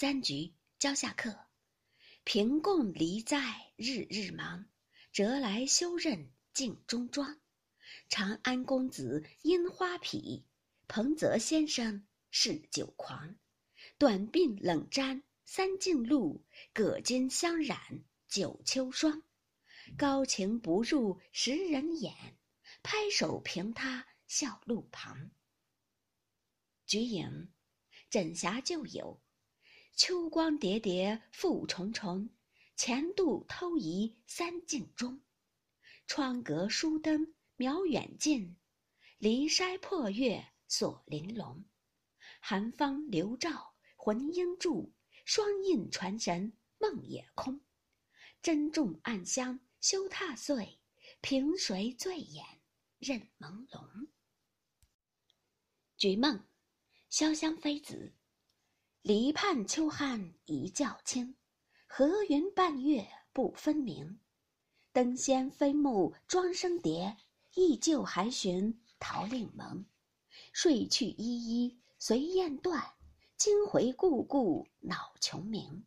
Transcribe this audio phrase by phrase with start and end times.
[0.00, 1.38] 簪菊教下客。
[2.24, 4.64] 平共离在日日忙，
[5.12, 7.38] 折来休任镜中妆。
[8.08, 10.42] 长安公子樱花痞，
[10.88, 13.36] 彭泽先生嗜酒狂。
[13.98, 16.42] 短鬓冷沾三径露，
[16.72, 19.22] 葛巾香染九秋霜。
[19.98, 22.38] 高情不入识人眼，
[22.82, 25.30] 拍手凭他笑路旁。
[26.86, 27.52] 菊影，
[28.08, 29.20] 枕霞旧友。
[29.94, 32.30] 秋光叠叠复重重，
[32.74, 35.20] 前度偷移三径中。
[36.06, 38.56] 窗隔疏灯渺远近，
[39.18, 41.64] 离筛破月锁玲珑。
[42.40, 44.92] 寒芳流照魂应驻，
[45.24, 47.60] 双印传神梦也空。
[48.42, 50.80] 珍重暗香休踏碎，
[51.20, 52.44] 凭谁醉眼
[52.98, 54.08] 任朦胧？
[55.96, 56.46] 菊梦。
[57.10, 58.14] 潇湘妃子，
[59.02, 61.34] 篱畔秋寒一觉清，
[61.86, 64.20] 河云半月不分明。
[64.92, 67.16] 灯仙飞木妆生蝶，
[67.54, 69.86] 依旧还寻桃令盟。
[70.52, 72.92] 睡去依依随雁断，
[73.38, 75.86] 惊回故故恼穷鸣。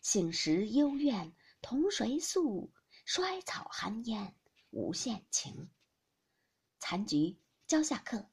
[0.00, 2.72] 醒时幽怨同谁诉？
[3.04, 4.34] 衰草寒烟
[4.70, 5.68] 无限情。
[6.78, 8.30] 残菊蕉下客。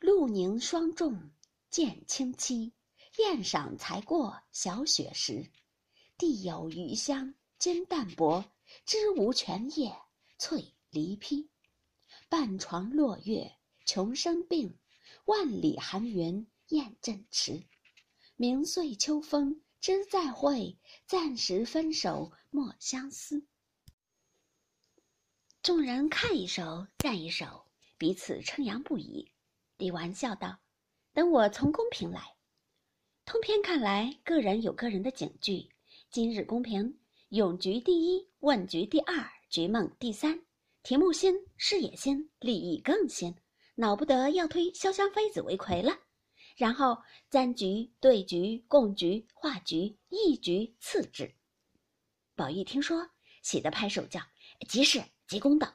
[0.00, 1.30] 露凝霜重
[1.74, 2.70] 见清凄，
[3.18, 5.50] 燕赏才过小雪时。
[6.16, 8.44] 地有余香兼淡薄，
[8.86, 9.92] 枝无全叶
[10.38, 11.50] 翠梨披。
[12.28, 14.78] 半床落月穷生病，
[15.24, 17.66] 万里寒云雁阵迟。
[18.36, 23.44] 明岁秋风知再会，暂时分手莫相思。
[25.60, 27.66] 众人看一首，赞一首，
[27.98, 29.32] 彼此称扬不已。
[29.76, 30.60] 李纨笑道
[31.14, 32.34] ：“等我从公评来。
[33.24, 35.68] 通篇看来，个人有个人的警句。
[36.10, 36.98] 今日公评，
[37.28, 40.44] 咏菊第一，问菊第二，菊梦第三。
[40.82, 43.32] 题目新，视野新，立意更新，
[43.76, 45.96] 恼不得要推潇湘妃子为魁了。
[46.56, 46.98] 然后
[47.30, 51.32] 簪菊、对菊、贡菊、画菊、一菊次之。”
[52.34, 53.08] 宝玉听说，
[53.40, 54.20] 喜得拍手叫
[54.68, 55.72] ：“极是，极公道。”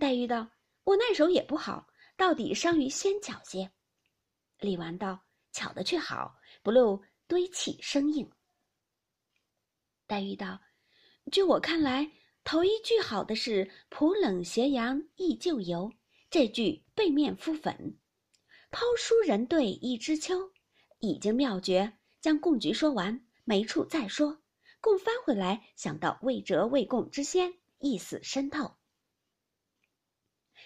[0.00, 0.48] 黛玉道
[0.84, 1.86] ：“我那手也不好。”
[2.16, 3.68] 到底伤于先巧些，
[4.58, 5.20] 李纨道
[5.52, 8.30] ：“巧的却好，不露堆砌生硬。”
[10.06, 10.60] 黛玉道
[11.32, 12.10] ：“据我看来，
[12.44, 15.92] 头一句好的是‘浦冷斜阳忆旧游’，
[16.30, 17.98] 这句背面敷粉，
[18.70, 20.52] 抛书人对一枝秋，
[21.00, 21.98] 已经妙绝。
[22.20, 24.42] 将贡菊说完，没处再说，
[24.80, 28.76] 共翻回来，想到未折未供之先，意思深透。”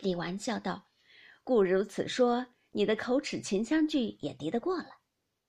[0.00, 0.88] 李纨笑道。
[1.44, 4.88] 故如此说，你的口齿秦香句也敌得过了。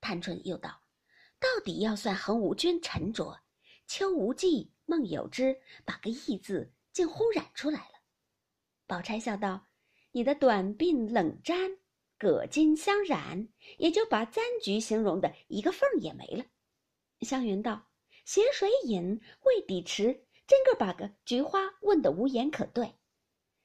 [0.01, 0.81] 探春又道
[1.39, 3.39] ：“到底要算横无君沉着，
[3.87, 8.01] 秋无忌、孟有之，把个义字竟忽染出来了。”
[8.85, 9.65] 宝钗笑道
[10.11, 11.71] ：“你的短鬓冷沾
[12.19, 13.47] 葛巾香染，
[13.77, 16.43] 也就把簪菊形容的一个缝也没了。”
[17.21, 17.87] 湘云道
[18.25, 22.93] ：“斜水饮未抵迟，真个把个菊花问得无言可对。”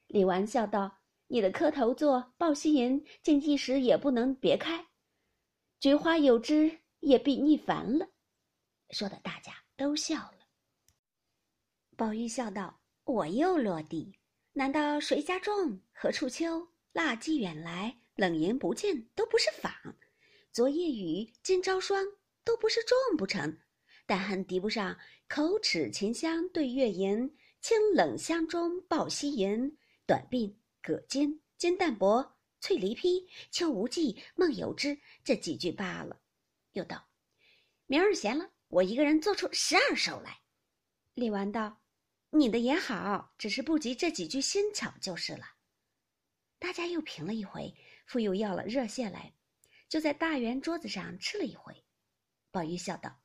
[0.07, 0.98] 李纨笑道。
[1.31, 4.87] 你的磕头作抱膝吟，竟一时也不能别开。
[5.79, 8.07] 菊花有枝，也必腻烦了。
[8.89, 10.39] 说的大家都笑了。
[11.95, 14.17] 宝玉笑道：“我又落地，
[14.53, 15.79] 难道谁家种？
[15.93, 16.69] 何处秋？
[16.93, 19.71] 腊季远来，冷言不见，都不是仿。
[20.51, 22.03] 昨夜雨，今朝霜，
[22.43, 23.55] 都不是种不成？
[24.07, 24.97] 但恨敌不上
[25.27, 36.21] 口齿琴香对月吟，清冷香中抱膝吟，短鬓。”葛巾、金淡泊、翠梨披、秋无忌、梦有之这几句罢了。
[36.73, 37.09] 又道
[37.87, 40.41] ：“明儿闲了，我一个人做出十二首来。”
[41.15, 41.81] 李纨道
[42.31, 45.45] ：“你的也好，只是不及这几句新巧就是了。”
[46.59, 47.73] 大家又评了一回，
[48.05, 49.33] 复又要了热蟹来，
[49.87, 51.83] 就在大圆桌子上吃了一回。
[52.51, 53.19] 宝玉笑道：“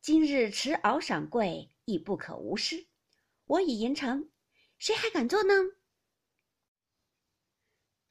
[0.00, 2.86] 今日持鳌赏贵，亦不可无失。
[3.46, 4.30] 我已吟成，
[4.78, 5.52] 谁还敢做呢？”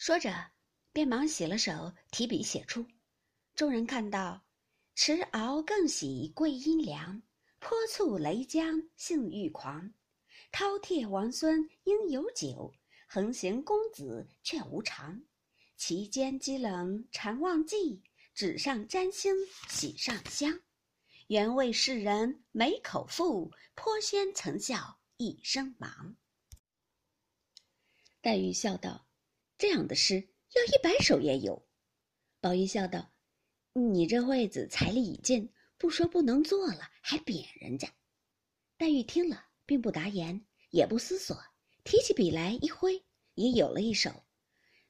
[0.05, 0.51] 说着，
[0.91, 2.85] 便忙洗了手，提笔写出。
[3.55, 4.43] 众人看到，
[4.95, 7.21] 迟敖更喜桂阴凉，
[7.59, 9.93] 泼醋雷江性欲狂，
[10.51, 12.73] 饕餮王孙应有酒，
[13.07, 15.23] 横行公子却无常。
[15.77, 18.03] 其间积冷常忘记，
[18.35, 19.33] 纸上沾星
[19.69, 20.59] 喜上香。
[21.27, 26.17] 原为世人没口腹，颇仙曾笑一声忙。
[28.21, 29.02] 黛玉笑道。
[29.63, 31.65] 这样的诗要一百首也有。
[32.41, 33.13] 宝玉笑道
[33.71, 37.87] ：“你这会子财力已尽，不说不能做了，还贬人家。
[38.75, 41.41] 黛玉听了，并不答言，也不思索，
[41.85, 43.05] 提起笔来一挥，
[43.35, 44.25] 也有了一首。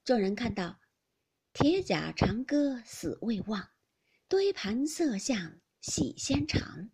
[0.03, 0.79] 众人看到，
[1.53, 3.69] 铁甲长歌死未忘，
[4.27, 6.89] 堆盘色相喜先尝。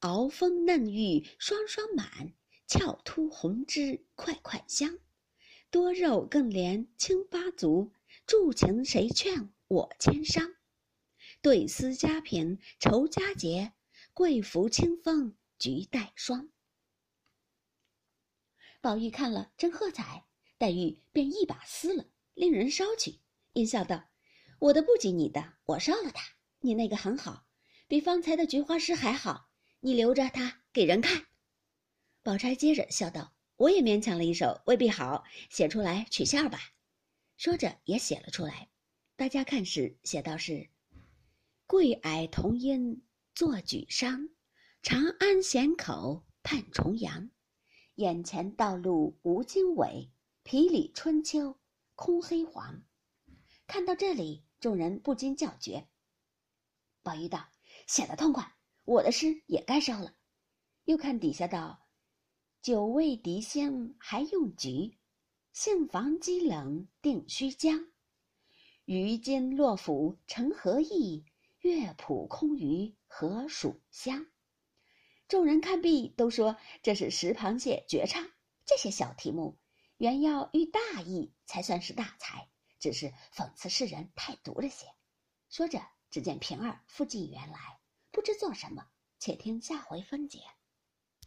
[0.00, 2.34] 熬风嫩玉双双满，
[2.66, 4.98] 翘凸红脂块块香。
[5.72, 7.94] 多肉更怜清八足，
[8.26, 10.54] 助情谁劝我牵伤？
[11.40, 13.72] 对丝佳品愁佳节，
[14.12, 16.50] 贵服清风菊带霜。
[18.82, 20.26] 宝玉看了真喝彩，
[20.58, 22.04] 黛玉便一把撕了，
[22.34, 23.20] 令人烧去，
[23.54, 24.10] 应笑道
[24.60, 26.22] ：“我的不及你的，我烧了它。
[26.60, 27.46] 你那个很好，
[27.88, 29.48] 比方才的菊花诗还好。”
[29.80, 31.28] 你留着它给人看。
[32.22, 36.58] 宝钗接着笑道：“我也勉强了一首，未必好，写出来取笑吧。”
[37.38, 38.68] 说着也写了出来。
[39.14, 40.68] 大家看时，写道是
[41.68, 43.04] ：“桂霭同音
[43.36, 44.30] 作举觞，
[44.82, 47.30] 长安咸口盼重阳。
[47.94, 50.10] 眼前道路无经纬，
[50.42, 51.56] 皮里春秋
[51.94, 52.82] 空黑黄。”
[53.68, 55.86] 看到这里，众人不禁叫绝。
[57.04, 57.48] 宝玉道
[57.86, 60.16] ：“写的痛快。”我的诗也该烧了，
[60.84, 61.78] 又看底下道
[62.62, 64.96] ：“久未敌香还用菊，
[65.52, 67.90] 杏房积冷定须将。
[68.84, 71.24] 于今落府成何意？
[71.60, 74.28] 乐谱空余何属香？”
[75.26, 78.30] 众人看毕，都说这是石螃蟹绝唱。
[78.64, 79.58] 这些小题目，
[79.96, 82.48] 原要寓大意才算是大才，
[82.78, 84.86] 只是讽刺世人太毒了些。
[85.48, 87.80] 说着，只见平儿附近园来。
[88.12, 88.86] 不知做什么，
[89.18, 90.38] 且听下回分解。